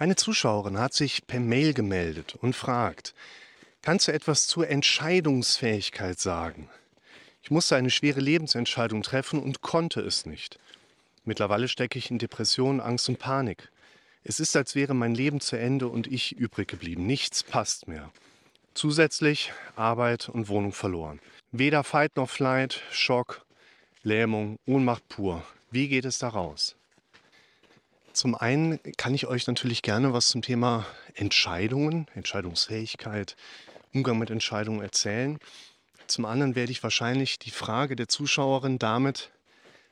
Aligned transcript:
Eine 0.00 0.14
Zuschauerin 0.14 0.78
hat 0.78 0.94
sich 0.94 1.26
per 1.26 1.40
Mail 1.40 1.74
gemeldet 1.74 2.36
und 2.40 2.54
fragt, 2.54 3.14
kannst 3.82 4.06
du 4.06 4.12
etwas 4.12 4.46
zur 4.46 4.68
Entscheidungsfähigkeit 4.68 6.20
sagen? 6.20 6.68
Ich 7.42 7.50
musste 7.50 7.74
eine 7.74 7.90
schwere 7.90 8.20
Lebensentscheidung 8.20 9.02
treffen 9.02 9.42
und 9.42 9.60
konnte 9.60 10.00
es 10.00 10.24
nicht. 10.24 10.60
Mittlerweile 11.24 11.66
stecke 11.66 11.98
ich 11.98 12.12
in 12.12 12.18
Depression, 12.18 12.80
Angst 12.80 13.08
und 13.08 13.18
Panik. 13.18 13.72
Es 14.22 14.38
ist, 14.38 14.54
als 14.54 14.76
wäre 14.76 14.94
mein 14.94 15.16
Leben 15.16 15.40
zu 15.40 15.56
Ende 15.56 15.88
und 15.88 16.06
ich 16.06 16.36
übrig 16.36 16.68
geblieben. 16.68 17.04
Nichts 17.04 17.42
passt 17.42 17.88
mehr. 17.88 18.12
Zusätzlich 18.74 19.52
Arbeit 19.74 20.28
und 20.28 20.46
Wohnung 20.46 20.72
verloren. 20.72 21.18
Weder 21.50 21.82
Fight 21.82 22.14
noch 22.14 22.30
Flight, 22.30 22.82
Schock, 22.92 23.44
Lähmung, 24.04 24.60
Ohnmacht 24.64 25.08
pur. 25.08 25.42
Wie 25.72 25.88
geht 25.88 26.04
es 26.04 26.18
da 26.18 26.28
raus? 26.28 26.77
Zum 28.12 28.34
einen 28.34 28.80
kann 28.96 29.14
ich 29.14 29.26
euch 29.26 29.46
natürlich 29.46 29.82
gerne 29.82 30.12
was 30.12 30.28
zum 30.28 30.42
Thema 30.42 30.86
Entscheidungen, 31.14 32.06
Entscheidungsfähigkeit, 32.14 33.36
Umgang 33.92 34.18
mit 34.18 34.30
Entscheidungen 34.30 34.80
erzählen. 34.80 35.38
Zum 36.06 36.24
anderen 36.24 36.54
werde 36.54 36.72
ich 36.72 36.82
wahrscheinlich 36.82 37.38
die 37.38 37.50
Frage 37.50 37.96
der 37.96 38.08
Zuschauerin 38.08 38.78
damit 38.78 39.30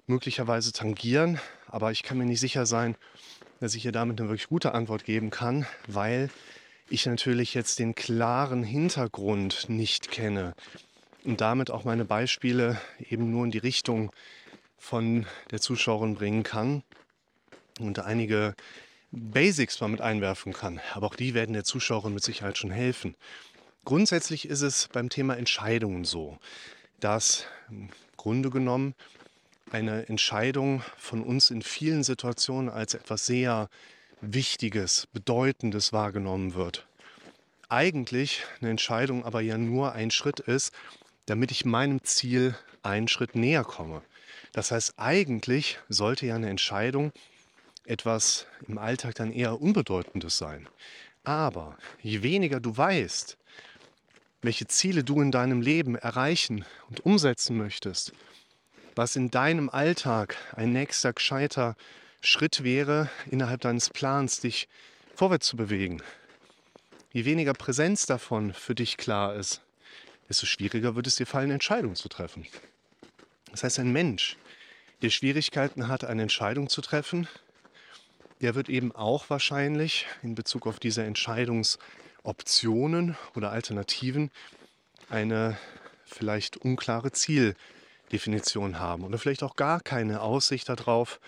möglicherweise 0.07 0.73
tangieren, 0.73 1.41
aber 1.67 1.93
ich 1.93 2.03
kann 2.03 2.19
mir 2.19 2.25
nicht 2.25 2.41
sicher 2.41 2.67
sein, 2.67 2.97
dass 3.61 3.75
ich 3.75 3.85
ihr 3.85 3.93
damit 3.93 4.21
eine 4.21 4.29
wirklich 4.29 4.49
gute 4.49 4.73
Antwort 4.73 5.05
geben 5.05 5.31
kann, 5.31 5.67
weil 5.87 6.31
ich 6.89 7.07
natürlich 7.07 7.55
jetzt 7.55 7.79
den 7.79 7.95
klaren 7.95 8.63
Hintergrund 8.63 9.69
nicht 9.69 10.11
kenne 10.11 10.55
und 11.25 11.41
damit 11.41 11.71
auch 11.71 11.85
meine 11.85 12.05
Beispiele 12.05 12.81
eben 12.99 13.31
nur 13.31 13.45
in 13.45 13.51
die 13.51 13.59
Richtung 13.59 14.11
von 14.79 15.27
der 15.51 15.61
Zuschauerin 15.61 16.15
bringen 16.15 16.43
kann 16.43 16.83
und 17.79 17.99
einige 17.99 18.55
Basics 19.11 19.81
mal 19.81 19.89
mit 19.89 20.01
einwerfen 20.01 20.53
kann. 20.53 20.81
Aber 20.95 21.07
auch 21.07 21.15
die 21.15 21.35
werden 21.35 21.53
der 21.53 21.65
Zuschauerin 21.65 22.15
mit 22.15 22.25
Sicherheit 22.25 22.59
schon 22.59 22.71
helfen. 22.71 23.15
Grundsätzlich 23.85 24.49
ist 24.49 24.63
es 24.63 24.89
beim 24.89 25.09
Thema 25.09 25.37
Entscheidungen 25.37 26.05
so, 26.05 26.39
dass 27.01 27.47
im 27.71 27.91
Grunde 28.17 28.51
genommen 28.51 28.95
eine 29.71 30.09
Entscheidung 30.09 30.83
von 30.97 31.23
uns 31.23 31.51
in 31.51 31.63
vielen 31.63 32.03
Situationen 32.03 32.69
als 32.71 32.95
etwas 32.95 33.27
sehr 33.27 33.69
Wichtiges, 34.21 35.07
Bedeutendes 35.13 35.93
wahrgenommen 35.93 36.55
wird. 36.55 36.87
Eigentlich 37.69 38.45
eine 38.61 38.71
Entscheidung 38.71 39.25
aber 39.25 39.41
ja 39.41 39.59
nur 39.59 39.93
ein 39.93 40.11
Schritt 40.11 40.41
ist, 40.41 40.73
damit 41.27 41.51
ich 41.51 41.65
meinem 41.65 42.03
Ziel 42.05 42.57
einen 42.83 43.09
Schritt 43.09 43.35
näher 43.35 43.65
komme. 43.65 44.03
Das 44.53 44.71
heißt, 44.71 44.95
eigentlich 44.97 45.79
sollte 45.89 46.27
ja 46.27 46.37
eine 46.37 46.49
Entscheidung 46.49 47.13
etwas 47.87 48.47
im 48.69 48.79
Alltag 48.79 49.15
dann 49.15 49.33
eher 49.33 49.61
Unbedeutendes 49.61 50.39
sein. 50.39 50.69
Aber 51.25 51.77
je 52.03 52.23
weniger 52.23 52.61
du 52.61 52.77
weißt, 52.77 53.37
welche 54.43 54.67
Ziele 54.67 55.03
du 55.03 55.21
in 55.21 55.33
deinem 55.33 55.61
Leben 55.61 55.97
erreichen 55.97 56.65
und 56.89 57.05
umsetzen 57.05 57.57
möchtest, 57.57 58.13
was 58.95 59.17
in 59.17 59.31
deinem 59.31 59.69
Alltag 59.69 60.37
ein 60.53 60.73
nächster 60.73 61.13
gescheiter 61.13 61.77
Schritt 62.21 62.63
wäre, 62.63 63.11
innerhalb 63.31 63.61
deines 63.61 63.91
Plans 63.91 64.41
dich 64.41 64.69
vorwärts 65.15 65.47
zu 65.47 65.57
bewegen. 65.57 66.03
Je 67.13 67.25
weniger 67.25 67.55
Präsenz 67.55 68.07
davon 68.07 68.53
für 68.53 68.75
dich 68.75 68.97
klar 68.97 69.35
ist, 69.35 69.63
desto 70.29 70.47
schwieriger 70.47 70.97
wird 70.97 71.07
es 71.07 71.17
dir 71.17 71.27
fallen, 71.27 71.51
Entscheidungen 71.51 71.97
zu 71.97 72.09
treffen. 72.09 72.47
Das 73.51 73.65
heißt, 73.65 73.79
ein 73.79 73.93
Mensch, 73.93 74.37
der 75.03 75.11
Schwierigkeiten 75.11 75.89
hat, 75.89 76.05
eine 76.05 76.23
Entscheidung 76.23 76.69
zu 76.69 76.81
treffen, 76.83 77.29
der 78.41 78.55
wird 78.55 78.69
eben 78.69 78.93
auch 78.93 79.31
wahrscheinlich 79.31 80.07
in 80.23 80.35
Bezug 80.35 80.67
auf 80.67 80.79
diese 80.79 81.05
Entscheidungsoptionen 81.05 83.17
oder 83.35 83.51
Alternativen 83.51 84.31
eine 85.09 85.57
vielleicht 86.05 86.57
unklare 86.57 87.13
Ziel 87.13 87.55
Definition 88.13 88.79
haben 88.79 89.05
oder 89.05 89.19
vielleicht 89.19 89.43
auch 89.43 89.57
gar 89.57 89.81
keine 89.81 90.21
Aussicht 90.21 90.69
darauf, 90.69 91.21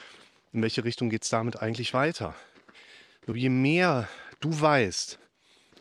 in 0.52 0.62
welche 0.62 0.84
Richtung 0.84 1.10
geht 1.10 1.24
es 1.24 1.28
damit 1.28 1.60
eigentlich 1.60 1.94
weiter. 1.94 2.34
Nur 3.26 3.36
je 3.36 3.48
mehr 3.48 4.08
du 4.40 4.60
weißt, 4.60 5.18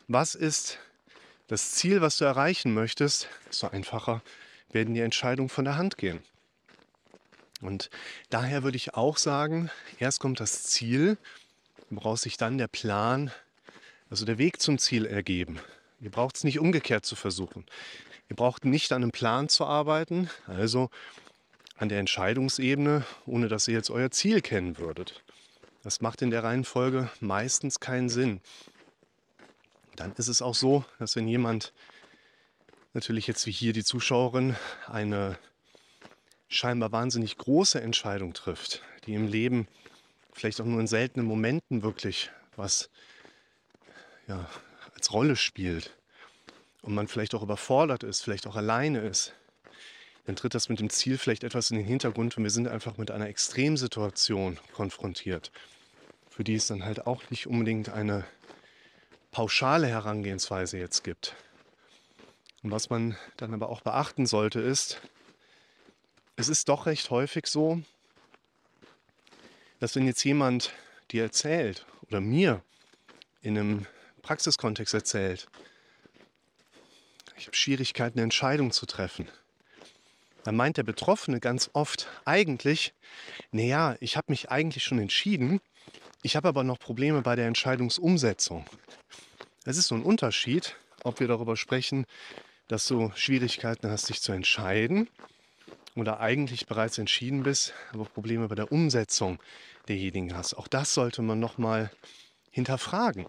was 0.07 0.35
ist 0.35 0.79
das 1.47 1.71
Ziel, 1.71 2.01
was 2.01 2.17
du 2.17 2.25
erreichen 2.25 2.73
möchtest, 2.73 3.27
desto 3.47 3.67
einfacher 3.67 4.21
werden 4.71 4.93
die 4.93 5.01
Entscheidungen 5.01 5.49
von 5.49 5.65
der 5.65 5.77
Hand 5.77 5.97
gehen. 5.97 6.19
Und 7.61 7.89
daher 8.29 8.63
würde 8.63 8.77
ich 8.77 8.93
auch 8.93 9.17
sagen, 9.17 9.71
erst 9.99 10.19
kommt 10.19 10.39
das 10.39 10.63
Ziel, 10.63 11.17
woraus 11.89 12.21
sich 12.21 12.37
dann 12.37 12.57
der 12.57 12.67
Plan, 12.67 13.31
also 14.09 14.25
der 14.25 14.37
Weg 14.37 14.61
zum 14.61 14.77
Ziel 14.77 15.05
ergeben. 15.05 15.59
Ihr 15.99 16.11
braucht 16.11 16.37
es 16.37 16.43
nicht 16.43 16.59
umgekehrt 16.59 17.05
zu 17.05 17.15
versuchen. 17.15 17.65
Ihr 18.29 18.35
braucht 18.35 18.65
nicht 18.65 18.91
an 18.91 19.03
einem 19.03 19.11
Plan 19.11 19.49
zu 19.49 19.65
arbeiten, 19.65 20.29
also 20.45 20.89
an 21.77 21.89
der 21.89 21.99
Entscheidungsebene, 21.99 23.05
ohne 23.25 23.47
dass 23.47 23.67
ihr 23.67 23.73
jetzt 23.73 23.89
euer 23.89 24.11
Ziel 24.11 24.41
kennen 24.41 24.77
würdet. 24.77 25.23
Das 25.83 26.01
macht 26.01 26.21
in 26.21 26.31
der 26.31 26.43
Reihenfolge 26.43 27.09
meistens 27.19 27.79
keinen 27.79 28.09
Sinn. 28.09 28.41
Dann 29.95 30.13
ist 30.13 30.27
es 30.27 30.41
auch 30.41 30.55
so, 30.55 30.85
dass 30.99 31.15
wenn 31.15 31.27
jemand 31.27 31.73
natürlich 32.93 33.27
jetzt 33.27 33.45
wie 33.47 33.51
hier 33.51 33.73
die 33.73 33.83
Zuschauerin 33.83 34.55
eine 34.87 35.37
scheinbar 36.47 36.91
wahnsinnig 36.91 37.37
große 37.37 37.81
Entscheidung 37.81 38.33
trifft, 38.33 38.81
die 39.05 39.13
im 39.13 39.27
Leben 39.27 39.67
vielleicht 40.33 40.61
auch 40.61 40.65
nur 40.65 40.79
in 40.79 40.87
seltenen 40.87 41.25
Momenten 41.25 41.83
wirklich 41.83 42.31
was 42.55 42.89
ja, 44.27 44.49
als 44.95 45.13
Rolle 45.13 45.35
spielt, 45.35 45.97
und 46.87 46.95
man 46.95 47.09
vielleicht 47.09 47.35
auch 47.35 47.43
überfordert 47.43 48.03
ist, 48.03 48.23
vielleicht 48.23 48.47
auch 48.47 48.55
alleine 48.55 48.99
ist, 48.99 49.33
dann 50.25 50.37
tritt 50.37 50.55
das 50.55 50.69
mit 50.69 50.79
dem 50.79 50.89
Ziel 50.89 51.17
vielleicht 51.17 51.43
etwas 51.43 51.69
in 51.69 51.77
den 51.77 51.85
Hintergrund 51.85 52.37
und 52.37 52.43
wir 52.43 52.49
sind 52.49 52.67
einfach 52.67 52.97
mit 52.97 53.11
einer 53.11 53.27
Extremsituation 53.27 54.57
konfrontiert, 54.73 55.51
für 56.29 56.45
die 56.45 56.55
es 56.55 56.67
dann 56.67 56.85
halt 56.85 57.05
auch 57.05 57.29
nicht 57.29 57.45
unbedingt 57.45 57.89
eine 57.89 58.23
pauschale 59.31 59.87
Herangehensweise 59.87 60.77
jetzt 60.77 61.03
gibt. 61.03 61.35
Und 62.63 62.71
was 62.71 62.89
man 62.89 63.17
dann 63.35 63.53
aber 63.53 63.67
auch 63.67 63.81
beachten 63.81 64.25
sollte, 64.25 64.61
ist, 64.61 65.01
es 66.37 66.49
ist 66.49 66.69
doch 66.69 66.85
recht 66.85 67.09
häufig 67.09 67.47
so, 67.47 67.81
dass 69.79 69.95
wenn 69.95 70.05
jetzt 70.05 70.23
jemand 70.23 70.71
dir 71.11 71.23
erzählt 71.23 71.85
oder 72.03 72.21
mir 72.21 72.63
in 73.41 73.57
einem 73.57 73.85
Praxiskontext 74.21 74.93
erzählt, 74.93 75.47
ich 77.37 77.47
habe 77.47 77.55
Schwierigkeiten, 77.55 78.19
eine 78.19 78.23
Entscheidung 78.23 78.71
zu 78.71 78.85
treffen. 78.85 79.27
Dann 80.43 80.55
meint 80.55 80.77
der 80.77 80.83
Betroffene 80.83 81.39
ganz 81.39 81.69
oft 81.73 82.07
eigentlich, 82.23 82.93
naja, 83.51 83.97
ich 83.99 84.15
habe 84.15 84.31
mich 84.31 84.49
eigentlich 84.49 84.83
schon 84.83 84.99
entschieden, 84.99 85.59
ich 86.21 86.35
habe 86.35 86.47
aber 86.47 86.63
noch 86.63 86.79
Probleme 86.79 87.21
bei 87.21 87.35
der 87.35 87.47
Entscheidungsumsetzung. 87.47 88.65
Es 89.65 89.77
ist 89.77 89.87
so 89.87 89.95
ein 89.95 90.03
Unterschied, 90.03 90.75
ob 91.03 91.19
wir 91.19 91.27
darüber 91.27 91.57
sprechen, 91.57 92.05
dass 92.67 92.87
du 92.87 93.11
Schwierigkeiten 93.15 93.89
hast, 93.89 94.09
dich 94.09 94.21
zu 94.21 94.31
entscheiden 94.31 95.09
oder 95.97 96.19
eigentlich 96.19 96.67
bereits 96.67 96.97
entschieden 96.97 97.43
bist, 97.43 97.73
aber 97.91 98.05
Probleme 98.05 98.47
bei 98.47 98.55
der 98.55 98.71
Umsetzung 98.71 99.39
derjenigen 99.87 100.35
hast. 100.35 100.53
Auch 100.53 100.67
das 100.67 100.93
sollte 100.93 101.21
man 101.21 101.39
nochmal 101.39 101.91
hinterfragen. 102.51 103.25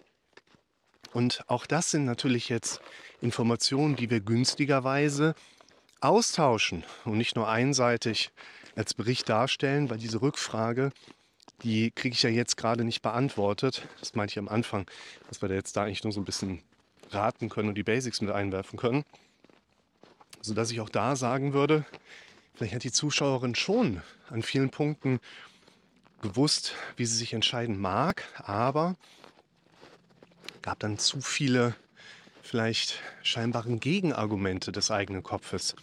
Und 1.12 1.42
auch 1.46 1.66
das 1.66 1.90
sind 1.90 2.04
natürlich 2.04 2.48
jetzt 2.48 2.80
Informationen, 3.20 3.96
die 3.96 4.10
wir 4.10 4.20
günstigerweise 4.20 5.34
austauschen 6.00 6.84
und 7.04 7.18
nicht 7.18 7.34
nur 7.36 7.48
einseitig 7.48 8.30
als 8.76 8.94
Bericht 8.94 9.28
darstellen, 9.28 9.90
weil 9.90 9.98
diese 9.98 10.20
Rückfrage, 10.20 10.92
die 11.62 11.90
kriege 11.90 12.14
ich 12.14 12.22
ja 12.22 12.30
jetzt 12.30 12.56
gerade 12.56 12.84
nicht 12.84 13.02
beantwortet. 13.02 13.88
Das 13.98 14.14
meinte 14.14 14.32
ich 14.32 14.38
am 14.38 14.48
Anfang, 14.48 14.86
dass 15.28 15.42
wir 15.42 15.48
da 15.48 15.54
jetzt 15.54 15.76
da 15.76 15.84
eigentlich 15.84 16.04
nur 16.04 16.12
so 16.12 16.20
ein 16.20 16.24
bisschen 16.26 16.62
raten 17.10 17.48
können 17.48 17.70
und 17.70 17.74
die 17.74 17.82
Basics 17.82 18.20
mit 18.20 18.30
einwerfen 18.30 18.78
können. 18.78 19.04
Sodass 20.40 20.70
ich 20.70 20.80
auch 20.80 20.90
da 20.90 21.16
sagen 21.16 21.52
würde, 21.52 21.84
vielleicht 22.58 22.74
hat 22.74 22.84
die 22.84 22.92
Zuschauerin 22.92 23.54
schon 23.54 24.02
an 24.30 24.42
vielen 24.42 24.70
Punkten 24.70 25.20
gewusst, 26.22 26.74
wie 26.96 27.06
sie 27.06 27.16
sich 27.16 27.32
entscheiden 27.32 27.80
mag, 27.80 28.24
aber 28.42 28.96
gab 30.62 30.80
dann 30.80 30.98
zu 30.98 31.20
viele 31.20 31.76
vielleicht 32.42 33.00
scheinbaren 33.22 33.78
Gegenargumente 33.78 34.72
des 34.72 34.90
eigenen 34.90 35.22
Kopfes. 35.22 35.76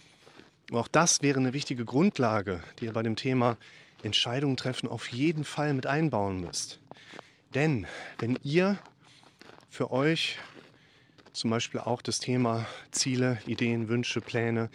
auch 0.74 0.90
das 0.90 1.22
wäre 1.22 1.40
eine 1.40 1.54
wichtige 1.54 1.86
Grundlage, 1.86 2.62
die 2.80 2.86
ihr 2.86 2.94
bei 2.94 3.04
dem 3.04 3.16
Thema 3.16 3.56
Entscheidungen 4.04 4.58
treffen 4.58 4.90
auf 4.90 5.08
jeden 5.08 5.46
Fall 5.46 5.74
mit 5.74 5.86
einbauen 5.86 6.42
müsst. 6.42 6.80
Denn 7.54 7.88
wenn 8.20 8.38
ihr 8.44 8.78
für 9.70 9.92
euch 9.92 10.40
zum 11.32 11.52
Beispiel 11.52 11.80
auch 11.80 12.02
das 12.02 12.20
Thema 12.20 12.66
Ziele, 12.92 13.40
Ideen, 13.46 13.88
Wünsche, 13.88 14.20
Pläne, 14.20 14.70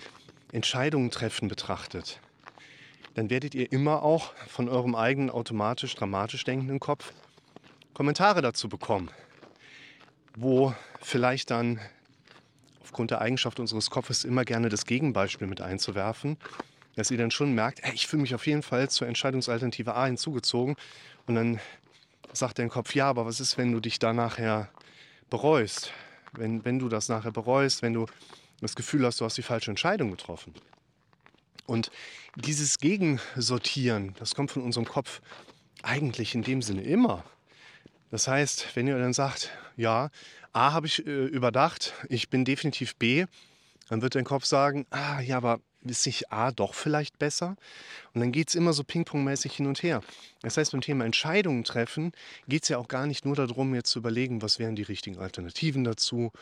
Entscheidungen 0.52 1.10
treffen 1.10 1.48
betrachtet, 1.48 2.20
dann 3.14 3.30
werdet 3.30 3.54
ihr 3.54 3.70
immer 3.72 4.02
auch 4.02 4.32
von 4.48 4.68
eurem 4.68 4.94
eigenen 4.94 5.30
automatisch 5.30 5.94
dramatisch 5.94 6.44
denkenden 6.44 6.80
Kopf 6.80 7.12
Kommentare 7.94 8.40
dazu 8.40 8.68
bekommen, 8.68 9.10
wo 10.34 10.74
vielleicht 11.00 11.50
dann 11.50 11.80
aufgrund 12.80 13.10
der 13.10 13.20
Eigenschaft 13.20 13.60
unseres 13.60 13.90
Kopfes 13.90 14.24
immer 14.24 14.44
gerne 14.44 14.68
das 14.68 14.86
Gegenbeispiel 14.86 15.46
mit 15.46 15.60
einzuwerfen, 15.60 16.38
dass 16.96 17.10
ihr 17.10 17.18
dann 17.18 17.30
schon 17.30 17.54
merkt, 17.54 17.82
hey, 17.82 17.94
ich 17.94 18.06
fühle 18.06 18.22
mich 18.22 18.34
auf 18.34 18.46
jeden 18.46 18.62
Fall 18.62 18.88
zur 18.90 19.06
Entscheidungsalternative 19.06 19.94
A 19.94 20.06
hinzugezogen 20.06 20.76
und 21.26 21.34
dann 21.34 21.60
sagt 22.32 22.58
dein 22.58 22.68
Kopf, 22.68 22.94
ja, 22.94 23.08
aber 23.08 23.26
was 23.26 23.40
ist, 23.40 23.58
wenn 23.58 23.72
du 23.72 23.80
dich 23.80 23.98
da 23.98 24.12
nachher 24.12 24.70
bereust? 25.28 25.92
Wenn, 26.32 26.64
wenn 26.64 26.78
du 26.78 26.88
das 26.88 27.08
nachher 27.08 27.32
bereust, 27.32 27.82
wenn 27.82 27.92
du 27.92 28.06
das 28.60 28.76
Gefühl 28.76 29.04
hast, 29.04 29.20
du 29.20 29.24
hast 29.24 29.38
die 29.38 29.42
falsche 29.42 29.70
Entscheidung 29.70 30.10
getroffen. 30.10 30.54
Und 31.66 31.90
dieses 32.34 32.78
Gegensortieren, 32.78 34.14
das 34.18 34.34
kommt 34.34 34.50
von 34.50 34.62
unserem 34.62 34.86
Kopf 34.86 35.20
eigentlich 35.82 36.34
in 36.34 36.42
dem 36.42 36.62
Sinne 36.62 36.82
immer. 36.82 37.24
Das 38.10 38.26
heißt, 38.26 38.74
wenn 38.74 38.88
ihr 38.88 38.98
dann 38.98 39.12
sagt, 39.12 39.50
ja, 39.76 40.10
A 40.52 40.72
habe 40.72 40.86
ich 40.86 41.06
äh, 41.06 41.26
überdacht, 41.26 41.94
ich 42.08 42.28
bin 42.28 42.44
definitiv 42.44 42.96
B, 42.96 43.26
dann 43.88 44.02
wird 44.02 44.14
dein 44.14 44.24
Kopf 44.24 44.44
sagen, 44.44 44.86
ah 44.90 45.20
ja, 45.20 45.36
aber 45.36 45.60
ist 45.84 46.06
nicht 46.06 46.32
A 46.32 46.50
doch 46.50 46.74
vielleicht 46.74 47.18
besser? 47.18 47.56
Und 48.12 48.20
dann 48.20 48.32
geht 48.32 48.48
es 48.48 48.54
immer 48.54 48.72
so 48.72 48.84
ping-pong-mäßig 48.84 49.52
hin 49.52 49.66
und 49.66 49.82
her. 49.82 50.02
Das 50.42 50.56
heißt, 50.56 50.72
beim 50.72 50.80
Thema 50.80 51.04
Entscheidungen 51.04 51.64
treffen 51.64 52.12
geht 52.48 52.64
es 52.64 52.68
ja 52.68 52.78
auch 52.78 52.88
gar 52.88 53.06
nicht 53.06 53.24
nur 53.24 53.36
darum, 53.36 53.74
jetzt 53.74 53.90
zu 53.90 53.98
überlegen, 53.98 54.42
was 54.42 54.58
wären 54.58 54.76
die 54.76 54.82
richtigen 54.82 55.18
Alternativen 55.18 55.84
dazu 55.84 56.32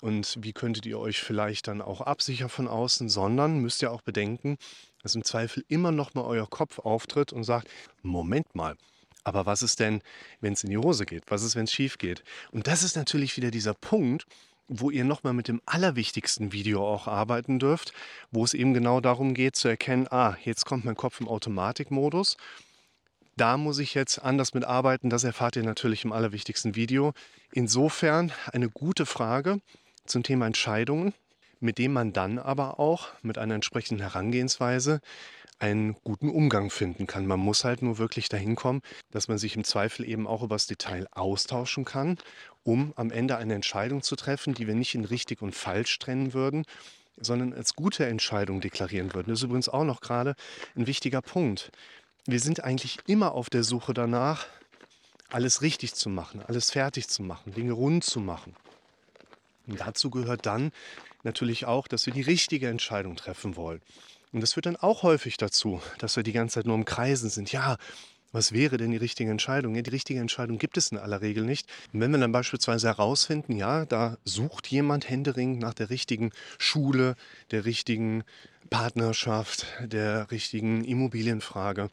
und 0.00 0.38
wie 0.40 0.52
könntet 0.52 0.86
ihr 0.86 0.98
euch 0.98 1.20
vielleicht 1.20 1.68
dann 1.68 1.82
auch 1.82 2.00
absichern 2.00 2.48
von 2.48 2.68
außen, 2.68 3.08
sondern 3.08 3.58
müsst 3.58 3.82
ihr 3.82 3.90
auch 3.90 4.02
bedenken, 4.02 4.58
dass 5.02 5.14
im 5.14 5.24
Zweifel 5.24 5.64
immer 5.68 5.92
noch 5.92 6.14
mal 6.14 6.22
euer 6.22 6.48
Kopf 6.48 6.78
auftritt 6.78 7.32
und 7.32 7.44
sagt, 7.44 7.68
Moment 8.02 8.54
mal, 8.54 8.76
aber 9.24 9.46
was 9.46 9.62
ist 9.62 9.80
denn, 9.80 10.02
wenn 10.40 10.52
es 10.52 10.64
in 10.64 10.70
die 10.70 10.76
Hose 10.76 11.06
geht? 11.06 11.24
Was 11.28 11.42
ist, 11.42 11.56
wenn 11.56 11.64
es 11.64 11.72
schief 11.72 11.98
geht? 11.98 12.22
Und 12.52 12.66
das 12.66 12.82
ist 12.82 12.94
natürlich 12.94 13.36
wieder 13.36 13.50
dieser 13.50 13.74
Punkt, 13.74 14.26
wo 14.68 14.90
ihr 14.90 15.04
nochmal 15.04 15.32
mit 15.34 15.48
dem 15.48 15.60
allerwichtigsten 15.66 16.52
Video 16.52 16.86
auch 16.86 17.06
arbeiten 17.06 17.58
dürft, 17.58 17.92
wo 18.30 18.44
es 18.44 18.54
eben 18.54 18.74
genau 18.74 19.00
darum 19.00 19.34
geht 19.34 19.56
zu 19.56 19.68
erkennen, 19.68 20.08
ah, 20.10 20.36
jetzt 20.44 20.64
kommt 20.64 20.84
mein 20.84 20.96
Kopf 20.96 21.20
im 21.20 21.28
Automatikmodus. 21.28 22.36
Da 23.36 23.56
muss 23.56 23.78
ich 23.78 23.94
jetzt 23.94 24.18
anders 24.18 24.54
mit 24.54 24.64
arbeiten. 24.64 25.10
Das 25.10 25.24
erfahrt 25.24 25.56
ihr 25.56 25.64
natürlich 25.64 26.04
im 26.04 26.12
allerwichtigsten 26.12 26.76
Video. 26.76 27.12
Insofern 27.52 28.32
eine 28.52 28.70
gute 28.70 29.06
Frage 29.06 29.60
zum 30.06 30.22
Thema 30.22 30.46
Entscheidungen, 30.46 31.14
mit 31.58 31.78
dem 31.78 31.92
man 31.92 32.12
dann 32.12 32.38
aber 32.38 32.78
auch 32.78 33.08
mit 33.22 33.38
einer 33.38 33.54
entsprechenden 33.54 34.02
Herangehensweise 34.02 35.00
einen 35.58 35.94
guten 36.04 36.28
Umgang 36.28 36.70
finden 36.70 37.06
kann. 37.06 37.26
Man 37.26 37.40
muss 37.40 37.64
halt 37.64 37.82
nur 37.82 37.98
wirklich 37.98 38.28
dahin 38.28 38.56
kommen, 38.56 38.82
dass 39.10 39.28
man 39.28 39.38
sich 39.38 39.56
im 39.56 39.64
Zweifel 39.64 40.06
eben 40.08 40.26
auch 40.26 40.42
über 40.42 40.56
das 40.56 40.66
Detail 40.66 41.06
austauschen 41.12 41.84
kann, 41.84 42.18
um 42.64 42.92
am 42.96 43.10
Ende 43.10 43.36
eine 43.36 43.54
Entscheidung 43.54 44.02
zu 44.02 44.16
treffen, 44.16 44.54
die 44.54 44.66
wir 44.66 44.74
nicht 44.74 44.94
in 44.94 45.04
richtig 45.04 45.42
und 45.42 45.54
falsch 45.54 45.98
trennen 45.98 46.34
würden, 46.34 46.64
sondern 47.16 47.52
als 47.52 47.74
gute 47.74 48.06
Entscheidung 48.06 48.60
deklarieren 48.60 49.14
würden. 49.14 49.28
Das 49.28 49.38
ist 49.38 49.44
übrigens 49.44 49.68
auch 49.68 49.84
noch 49.84 50.00
gerade 50.00 50.34
ein 50.74 50.86
wichtiger 50.86 51.22
Punkt. 51.22 51.70
Wir 52.26 52.40
sind 52.40 52.64
eigentlich 52.64 52.98
immer 53.06 53.32
auf 53.32 53.50
der 53.50 53.62
Suche 53.62 53.94
danach, 53.94 54.46
alles 55.30 55.62
richtig 55.62 55.94
zu 55.94 56.08
machen, 56.08 56.42
alles 56.46 56.70
fertig 56.70 57.08
zu 57.08 57.22
machen, 57.22 57.52
Dinge 57.52 57.72
rund 57.72 58.04
zu 58.04 58.20
machen. 58.20 58.54
Und 59.66 59.80
dazu 59.80 60.10
gehört 60.10 60.46
dann 60.46 60.72
natürlich 61.22 61.66
auch, 61.66 61.88
dass 61.88 62.06
wir 62.06 62.12
die 62.12 62.22
richtige 62.22 62.68
Entscheidung 62.68 63.16
treffen 63.16 63.56
wollen. 63.56 63.80
Und 64.34 64.40
das 64.40 64.54
führt 64.54 64.66
dann 64.66 64.76
auch 64.76 65.04
häufig 65.04 65.36
dazu, 65.36 65.80
dass 65.98 66.16
wir 66.16 66.24
die 66.24 66.32
ganze 66.32 66.54
Zeit 66.56 66.66
nur 66.66 66.74
im 66.74 66.84
Kreisen 66.84 67.30
sind. 67.30 67.52
Ja, 67.52 67.76
was 68.32 68.50
wäre 68.50 68.78
denn 68.78 68.90
die 68.90 68.96
richtige 68.96 69.30
Entscheidung? 69.30 69.76
Ja, 69.76 69.82
die 69.82 69.90
richtige 69.90 70.18
Entscheidung 70.18 70.58
gibt 70.58 70.76
es 70.76 70.88
in 70.88 70.98
aller 70.98 71.20
Regel 71.20 71.44
nicht. 71.44 71.68
Und 71.92 72.00
wenn 72.00 72.10
wir 72.10 72.18
dann 72.18 72.32
beispielsweise 72.32 72.88
herausfinden, 72.88 73.54
ja, 73.54 73.84
da 73.84 74.18
sucht 74.24 74.66
jemand 74.66 75.08
händeringend 75.08 75.60
nach 75.60 75.72
der 75.72 75.88
richtigen 75.88 76.32
Schule, 76.58 77.14
der 77.52 77.64
richtigen 77.64 78.24
Partnerschaft, 78.70 79.66
der 79.80 80.32
richtigen 80.32 80.82
Immobilienfrage, 80.84 81.90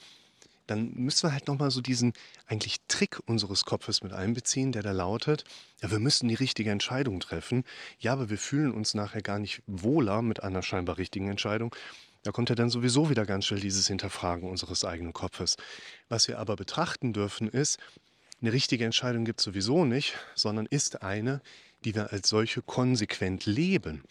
dann 0.65 0.93
müssen 0.95 1.29
wir 1.29 1.33
halt 1.33 1.47
nochmal 1.47 1.69
so 1.69 1.81
diesen 1.81 2.13
eigentlich 2.47 2.77
Trick 2.87 3.19
unseres 3.27 3.65
Kopfes 3.65 4.01
mit 4.01 4.13
einbeziehen, 4.13 4.71
der 4.71 4.81
da 4.81 4.93
lautet, 4.93 5.43
ja, 5.83 5.91
wir 5.91 5.99
müssen 5.99 6.27
die 6.27 6.33
richtige 6.33 6.71
Entscheidung 6.71 7.19
treffen. 7.19 7.65
Ja, 7.99 8.13
aber 8.13 8.31
wir 8.31 8.39
fühlen 8.39 8.71
uns 8.71 8.95
nachher 8.95 9.21
gar 9.21 9.37
nicht 9.37 9.61
wohler 9.67 10.23
mit 10.23 10.41
einer 10.41 10.63
scheinbar 10.63 10.97
richtigen 10.97 11.29
Entscheidung. 11.29 11.75
Da 12.23 12.31
kommt 12.31 12.49
ja 12.49 12.55
dann 12.55 12.69
sowieso 12.69 13.09
wieder 13.09 13.25
ganz 13.25 13.45
schnell 13.45 13.59
dieses 13.59 13.87
Hinterfragen 13.87 14.49
unseres 14.49 14.85
eigenen 14.85 15.13
Kopfes. 15.13 15.57
Was 16.07 16.27
wir 16.27 16.37
aber 16.37 16.55
betrachten 16.55 17.13
dürfen 17.13 17.47
ist, 17.47 17.79
eine 18.41 18.53
richtige 18.53 18.85
Entscheidung 18.85 19.25
gibt 19.25 19.39
es 19.39 19.45
sowieso 19.45 19.85
nicht, 19.85 20.17
sondern 20.35 20.65
ist 20.65 21.03
eine, 21.03 21.41
die 21.83 21.95
wir 21.95 22.11
als 22.11 22.29
solche 22.29 22.61
konsequent 22.61 23.45
leben. 23.45 24.03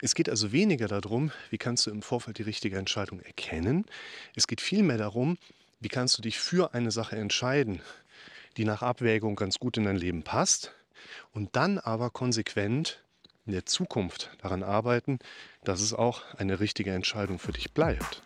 Es 0.00 0.14
geht 0.14 0.28
also 0.28 0.52
weniger 0.52 0.88
darum, 0.88 1.32
wie 1.50 1.58
kannst 1.58 1.86
du 1.86 1.90
im 1.90 2.02
Vorfeld 2.02 2.38
die 2.38 2.42
richtige 2.42 2.78
Entscheidung 2.78 3.20
erkennen. 3.20 3.86
Es 4.34 4.46
geht 4.46 4.60
vielmehr 4.60 4.98
darum, 4.98 5.38
wie 5.80 5.88
kannst 5.88 6.18
du 6.18 6.22
dich 6.22 6.38
für 6.38 6.74
eine 6.74 6.90
Sache 6.90 7.16
entscheiden, 7.16 7.80
die 8.56 8.64
nach 8.64 8.82
Abwägung 8.82 9.36
ganz 9.36 9.58
gut 9.58 9.76
in 9.76 9.84
dein 9.84 9.96
Leben 9.96 10.22
passt 10.22 10.72
und 11.32 11.56
dann 11.56 11.78
aber 11.78 12.10
konsequent 12.10 13.03
in 13.46 13.52
der 13.52 13.66
Zukunft 13.66 14.30
daran 14.42 14.62
arbeiten, 14.62 15.18
dass 15.64 15.80
es 15.80 15.92
auch 15.92 16.22
eine 16.34 16.60
richtige 16.60 16.92
Entscheidung 16.92 17.38
für 17.38 17.52
dich 17.52 17.72
bleibt. 17.72 18.22